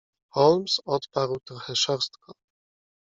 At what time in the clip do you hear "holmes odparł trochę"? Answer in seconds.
0.33-1.75